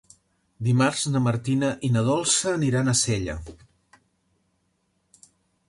[0.67, 3.37] Dimarts na Martina i na Dolça aniran a Sella.